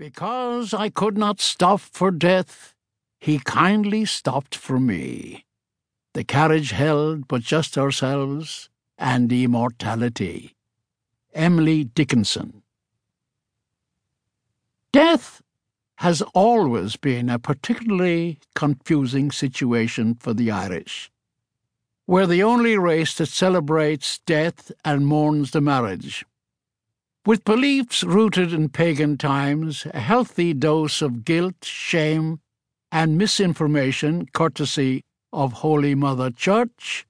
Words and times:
Because 0.00 0.72
I 0.72 0.88
could 0.88 1.18
not 1.18 1.42
stop 1.42 1.78
for 1.78 2.10
death, 2.10 2.74
he 3.18 3.38
kindly 3.38 4.06
stopped 4.06 4.54
for 4.54 4.80
me. 4.80 5.44
The 6.14 6.24
carriage 6.24 6.70
held 6.70 7.28
but 7.28 7.42
just 7.42 7.76
ourselves 7.76 8.70
and 8.96 9.30
immortality. 9.30 10.56
Emily 11.34 11.84
Dickinson. 11.84 12.62
Death 14.90 15.42
has 15.96 16.22
always 16.32 16.96
been 16.96 17.28
a 17.28 17.38
particularly 17.38 18.38
confusing 18.54 19.30
situation 19.30 20.14
for 20.14 20.32
the 20.32 20.50
Irish. 20.50 21.10
We're 22.06 22.26
the 22.26 22.42
only 22.42 22.78
race 22.78 23.14
that 23.16 23.26
celebrates 23.26 24.18
death 24.20 24.72
and 24.82 25.06
mourns 25.06 25.50
the 25.50 25.60
marriage. 25.60 26.24
With 27.26 27.44
beliefs 27.44 28.02
rooted 28.02 28.54
in 28.54 28.70
pagan 28.70 29.18
times, 29.18 29.86
a 29.92 30.00
healthy 30.00 30.54
dose 30.54 31.02
of 31.02 31.22
guilt, 31.22 31.62
shame, 31.62 32.40
and 32.90 33.18
misinformation, 33.18 34.24
courtesy 34.32 35.02
of 35.30 35.52
Holy 35.52 35.94
Mother 35.94 36.30
Church, 36.30 37.06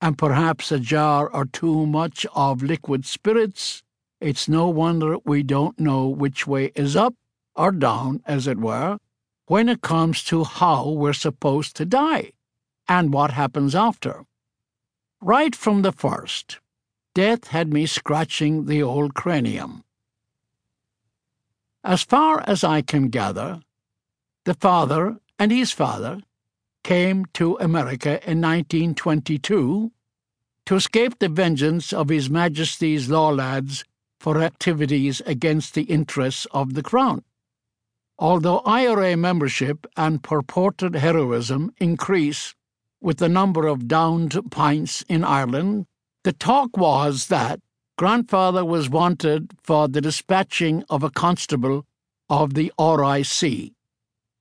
and 0.00 0.16
perhaps 0.16 0.70
a 0.70 0.78
jar 0.78 1.28
or 1.28 1.44
too 1.44 1.86
much 1.86 2.24
of 2.36 2.62
liquid 2.62 3.04
spirits, 3.04 3.82
it's 4.20 4.48
no 4.48 4.68
wonder 4.68 5.18
we 5.24 5.42
don't 5.42 5.80
know 5.80 6.06
which 6.06 6.46
way 6.46 6.70
is 6.76 6.94
up 6.94 7.14
or 7.56 7.72
down, 7.72 8.22
as 8.26 8.46
it 8.46 8.58
were, 8.58 8.98
when 9.46 9.68
it 9.68 9.80
comes 9.80 10.22
to 10.22 10.44
how 10.44 10.88
we're 10.88 11.12
supposed 11.12 11.74
to 11.76 11.84
die 11.84 12.30
and 12.86 13.12
what 13.12 13.32
happens 13.32 13.74
after. 13.74 14.24
Right 15.20 15.56
from 15.56 15.82
the 15.82 15.92
first, 15.92 16.60
death 17.14 17.48
had 17.48 17.72
me 17.72 17.86
scratching 17.86 18.66
the 18.66 18.82
old 18.82 19.14
cranium. 19.14 19.84
As 21.84 22.02
far 22.02 22.42
as 22.46 22.64
I 22.64 22.82
can 22.82 23.08
gather, 23.08 23.62
the 24.44 24.54
father 24.54 25.18
and 25.38 25.52
his 25.52 25.72
father 25.72 26.20
came 26.84 27.26
to 27.34 27.56
America 27.60 28.12
in 28.28 28.40
1922 28.40 29.92
to 30.66 30.74
escape 30.74 31.18
the 31.18 31.28
vengeance 31.28 31.92
of 31.92 32.08
His 32.08 32.28
Majesty's 32.28 33.08
law 33.08 33.30
lads 33.30 33.84
for 34.20 34.42
activities 34.42 35.22
against 35.24 35.74
the 35.74 35.84
interests 35.84 36.46
of 36.50 36.74
the 36.74 36.82
Crown. 36.82 37.24
Although 38.18 38.58
IRA 38.60 39.16
membership 39.16 39.86
and 39.96 40.22
purported 40.22 40.96
heroism 40.96 41.72
increase 41.78 42.54
with 43.00 43.18
the 43.18 43.28
number 43.28 43.66
of 43.66 43.88
downed 43.88 44.38
pints 44.50 45.02
in 45.08 45.24
Ireland, 45.24 45.86
the 46.28 46.32
talk 46.34 46.76
was 46.76 47.28
that 47.28 47.58
grandfather 47.96 48.62
was 48.62 48.90
wanted 48.90 49.50
for 49.62 49.88
the 49.88 50.02
dispatching 50.02 50.84
of 50.90 51.02
a 51.02 51.08
constable 51.08 51.86
of 52.28 52.52
the 52.52 52.70
RIC, 52.78 53.72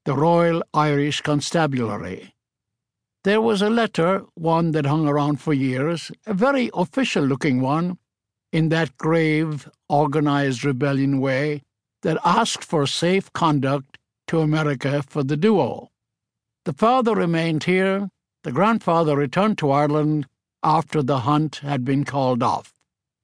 the 0.04 0.14
Royal 0.14 0.62
Irish 0.74 1.22
Constabulary. 1.22 2.34
There 3.24 3.40
was 3.40 3.62
a 3.62 3.70
letter, 3.70 4.26
one 4.34 4.74
that 4.74 4.86
hung 4.86 5.08
around 5.08 5.40
for 5.40 5.54
years, 5.54 6.12
a 6.26 6.34
very 6.34 6.70
official 6.74 7.24
looking 7.24 7.62
one, 7.62 7.98
in 8.52 8.68
that 8.68 8.98
grave, 8.98 9.70
organized 9.88 10.66
rebellion 10.66 11.22
way 11.22 11.62
that 12.02 12.20
asked 12.26 12.66
for 12.66 12.86
safe 12.86 13.32
conduct 13.32 13.98
to 14.28 14.42
America 14.42 15.02
for 15.08 15.24
the 15.24 15.38
duo. 15.38 15.88
The 16.66 16.74
father 16.74 17.16
remained 17.16 17.64
here, 17.64 18.10
the 18.44 18.52
grandfather 18.52 19.16
returned 19.16 19.58
to 19.60 19.72
Ireland 19.72 20.28
after 20.68 21.02
the 21.02 21.22
hunt 21.22 21.56
had 21.58 21.86
been 21.86 22.04
called 22.04 22.44
off, 22.44 22.74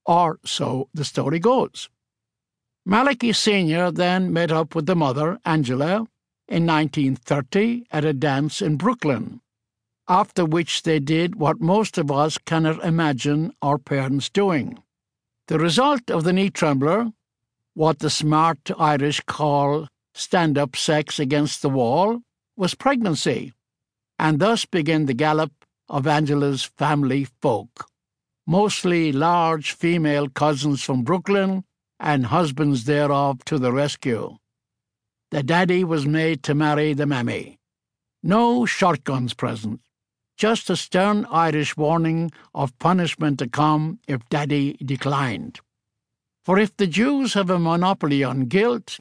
or 0.06 0.38
so 0.46 0.88
the 0.94 1.04
story 1.04 1.38
goes. 1.38 1.90
Malachy 2.86 3.34
Sr. 3.34 3.90
then 3.90 4.32
met 4.32 4.50
up 4.50 4.74
with 4.74 4.86
the 4.86 4.96
mother, 4.96 5.38
Angela, 5.44 6.06
in 6.48 6.64
1930 6.66 7.84
at 7.90 8.02
a 8.02 8.14
dance 8.14 8.62
in 8.62 8.78
Brooklyn, 8.78 9.42
after 10.08 10.46
which 10.46 10.84
they 10.84 10.98
did 10.98 11.34
what 11.34 11.60
most 11.60 11.98
of 11.98 12.10
us 12.10 12.38
cannot 12.38 12.82
imagine 12.82 13.52
our 13.60 13.76
parents 13.76 14.30
doing. 14.30 14.82
The 15.48 15.58
result 15.58 16.10
of 16.10 16.24
the 16.24 16.32
knee 16.32 16.48
trembler 16.48 17.12
what 17.74 17.98
the 17.98 18.08
smart 18.10 18.70
Irish 18.78 19.20
call 19.26 19.88
stand 20.14 20.56
up 20.56 20.76
sex 20.76 21.18
against 21.18 21.60
the 21.60 21.68
wall, 21.68 22.20
was 22.56 22.74
pregnancy, 22.74 23.52
and 24.18 24.38
thus 24.38 24.64
began 24.64 25.06
the 25.06 25.14
gallop 25.14 25.63
of 25.88 26.06
Angela's 26.06 26.64
family 26.64 27.24
folk, 27.42 27.86
mostly 28.46 29.12
large 29.12 29.72
female 29.72 30.28
cousins 30.28 30.82
from 30.82 31.02
Brooklyn 31.02 31.64
and 32.00 32.26
husbands 32.26 32.84
thereof 32.84 33.44
to 33.44 33.58
the 33.58 33.72
rescue. 33.72 34.36
The 35.30 35.42
daddy 35.42 35.84
was 35.84 36.06
made 36.06 36.42
to 36.44 36.54
marry 36.54 36.92
the 36.92 37.06
mammy. 37.06 37.58
No 38.22 38.66
shotguns 38.66 39.34
present, 39.34 39.80
just 40.36 40.70
a 40.70 40.76
stern 40.76 41.26
Irish 41.30 41.76
warning 41.76 42.30
of 42.54 42.78
punishment 42.78 43.38
to 43.38 43.48
come 43.48 44.00
if 44.08 44.28
daddy 44.28 44.74
declined. 44.84 45.60
For 46.44 46.58
if 46.58 46.76
the 46.76 46.86
Jews 46.86 47.34
have 47.34 47.50
a 47.50 47.58
monopoly 47.58 48.22
on 48.22 48.46
guilt, 48.46 48.98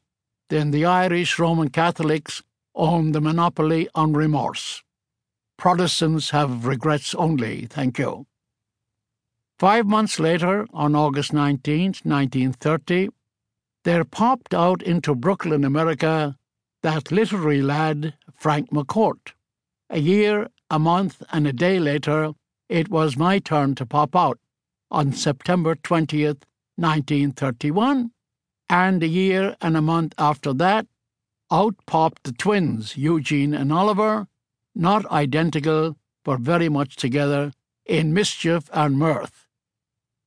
then 0.50 0.72
the 0.72 0.86
Irish 0.86 1.40
Roman 1.40 1.70
Catholics 1.70 2.42
own 2.76 3.12
the 3.12 3.22
monopoly 3.22 3.90
on 3.96 4.14
remorse. 4.14 4.84
Protestants 5.64 6.32
have 6.32 6.66
regrets 6.66 7.16
only, 7.16 7.68
thank 7.68 7.98
you. 7.98 8.28
Five 9.58 9.86
months 9.86 10.20
later, 10.20 10.68
on 10.74 10.94
August 10.94 11.32
19, 11.32 11.86
1930, 12.04 13.08
there 13.86 14.04
popped 14.04 14.54
out 14.54 14.84
into 14.84 15.16
Brooklyn, 15.16 15.64
America, 15.64 16.36
that 16.82 17.14
literary 17.14 17.62
lad, 17.62 18.14
Frank 18.36 18.72
McCourt. 18.72 19.32
A 19.90 20.00
year, 20.00 20.50
a 20.70 20.80
month, 20.80 21.24
and 21.32 21.48
a 21.48 21.54
day 21.54 21.80
later, 21.80 22.34
it 22.68 22.90
was 22.90 23.16
my 23.16 23.40
turn 23.40 23.74
to 23.76 23.86
pop 23.86 24.18
out 24.18 24.40
on 24.92 25.14
September 25.14 25.76
20th, 25.76 26.44
1931, 26.76 28.12
and 28.70 29.02
a 29.02 29.08
year 29.08 29.56
and 29.62 29.78
a 29.78 29.82
month 29.82 30.14
after 30.18 30.52
that, 30.56 30.88
out 31.50 31.76
popped 31.86 32.26
the 32.26 32.34
twins, 32.34 32.98
Eugene 32.98 33.54
and 33.54 33.72
Oliver, 33.72 34.28
not 34.76 35.06
identical, 35.12 35.98
but 36.24 36.40
very 36.40 36.70
much 36.70 36.96
together, 36.96 37.54
in 37.86 38.14
mischief 38.14 38.70
and 38.74 38.98
mirth. 38.98 39.46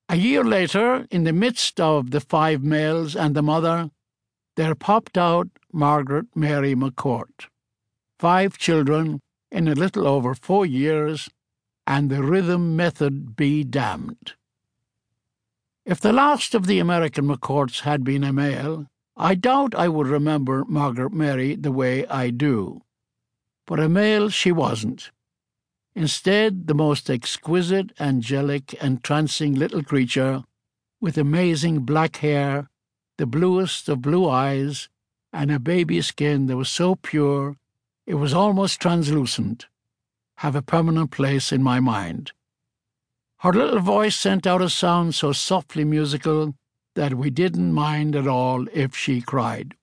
A 0.08 0.16
year 0.16 0.44
later, 0.44 1.06
in 1.10 1.24
the 1.24 1.32
midst 1.32 1.80
of 1.80 2.10
the 2.10 2.20
five 2.20 2.62
males 2.62 3.16
and 3.16 3.34
the 3.34 3.42
mother, 3.42 3.90
there 4.56 4.74
popped 4.74 5.18
out 5.18 5.48
Margaret 5.72 6.26
Mary 6.34 6.74
McCourt. 6.74 7.48
Five 8.18 8.56
children 8.56 9.20
in 9.50 9.68
a 9.68 9.74
little 9.74 10.06
over 10.06 10.34
four 10.34 10.64
years, 10.64 11.28
and 11.86 12.10
the 12.10 12.22
rhythm 12.22 12.76
method 12.76 13.36
be 13.36 13.64
damned. 13.64 14.34
If 15.84 16.00
the 16.00 16.12
last 16.12 16.54
of 16.54 16.66
the 16.66 16.78
American 16.78 17.26
McCourts 17.28 17.80
had 17.80 18.02
been 18.02 18.24
a 18.24 18.32
male, 18.32 18.86
I 19.16 19.34
doubt 19.34 19.74
I 19.74 19.88
would 19.88 20.08
remember 20.08 20.64
Margaret 20.66 21.12
Mary 21.12 21.54
the 21.54 21.72
way 21.72 22.06
I 22.06 22.30
do. 22.30 22.82
But 23.66 23.80
a 23.80 23.88
male 23.88 24.28
she 24.28 24.52
wasn't. 24.52 25.10
Instead, 25.94 26.66
the 26.66 26.74
most 26.74 27.10
exquisite, 27.10 27.92
angelic, 27.98 28.74
entrancing 28.74 29.54
little 29.54 29.82
creature, 29.82 30.44
with 31.00 31.18
amazing 31.18 31.80
black 31.80 32.16
hair, 32.16 32.68
the 33.18 33.26
bluest 33.26 33.88
of 33.88 34.02
blue 34.02 34.28
eyes, 34.28 34.88
and 35.32 35.50
a 35.50 35.58
baby 35.58 36.00
skin 36.00 36.46
that 36.46 36.56
was 36.56 36.68
so 36.68 36.94
pure 36.96 37.56
it 38.06 38.14
was 38.14 38.32
almost 38.32 38.80
translucent, 38.80 39.66
have 40.36 40.54
a 40.54 40.62
permanent 40.62 41.10
place 41.10 41.50
in 41.50 41.62
my 41.62 41.80
mind. 41.80 42.30
Her 43.38 43.52
little 43.52 43.80
voice 43.80 44.14
sent 44.14 44.46
out 44.46 44.62
a 44.62 44.70
sound 44.70 45.14
so 45.14 45.32
softly 45.32 45.84
musical 45.84 46.54
that 46.94 47.14
we 47.14 47.30
didn't 47.30 47.72
mind 47.72 48.14
at 48.14 48.28
all 48.28 48.66
if 48.72 48.96
she 48.96 49.20
cried. 49.20 49.74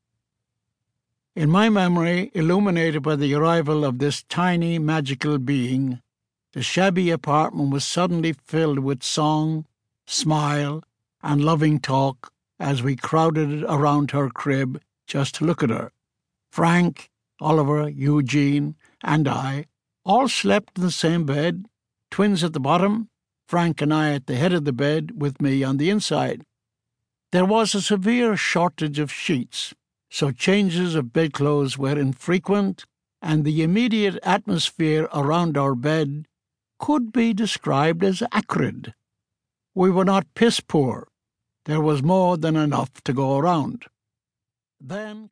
In 1.36 1.50
my 1.50 1.68
memory, 1.68 2.30
illuminated 2.36 3.02
by 3.02 3.16
the 3.16 3.34
arrival 3.34 3.84
of 3.84 3.98
this 3.98 4.22
tiny 4.22 4.78
magical 4.78 5.40
being, 5.40 6.00
the 6.52 6.62
shabby 6.62 7.10
apartment 7.10 7.72
was 7.72 7.84
suddenly 7.84 8.34
filled 8.34 8.78
with 8.78 9.02
song, 9.02 9.66
smile, 10.06 10.84
and 11.24 11.44
loving 11.44 11.80
talk 11.80 12.32
as 12.60 12.84
we 12.84 12.96
crowded 12.96 13.64
around 13.64 14.12
her 14.12 14.30
crib 14.30 14.80
just 15.08 15.34
to 15.36 15.46
look 15.46 15.64
at 15.64 15.72
her. 15.72 15.92
Frank, 16.52 17.10
Oliver, 17.42 17.90
Eugene, 17.90 18.76
and 19.04 19.28
I 19.28 19.66
all 20.06 20.28
slept 20.28 20.78
in 20.78 20.84
the 20.84 20.92
same 20.92 21.26
bed, 21.26 21.66
twins 22.12 22.44
at 22.44 22.54
the 22.54 22.60
bottom, 22.60 23.10
Frank 23.48 23.82
and 23.82 23.92
I 23.92 24.14
at 24.14 24.28
the 24.28 24.36
head 24.36 24.54
of 24.54 24.66
the 24.66 24.72
bed, 24.72 25.20
with 25.20 25.42
me 25.42 25.64
on 25.64 25.78
the 25.78 25.90
inside. 25.90 26.46
There 27.32 27.44
was 27.44 27.74
a 27.74 27.82
severe 27.82 28.38
shortage 28.38 29.00
of 29.00 29.12
sheets, 29.12 29.74
so 30.14 30.30
changes 30.30 30.94
of 30.94 31.12
bedclothes 31.12 31.76
were 31.76 31.98
infrequent, 31.98 32.86
and 33.20 33.44
the 33.44 33.64
immediate 33.64 34.16
atmosphere 34.22 35.10
around 35.12 35.58
our 35.58 35.74
bed 35.74 36.28
could 36.78 37.12
be 37.12 37.34
described 37.34 38.04
as 38.04 38.22
acrid. 38.32 38.94
We 39.74 39.90
were 39.90 40.06
not 40.06 40.32
piss 40.36 40.60
poor. 40.60 41.08
There 41.66 41.82
was 41.82 42.04
more 42.04 42.38
than 42.38 42.56
enough 42.56 43.02
to 43.06 43.12
go 43.12 43.40
around. 43.40 43.86
Then 44.80 45.32